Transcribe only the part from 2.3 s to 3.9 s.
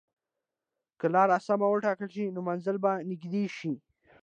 نو منزل به نږدې شي.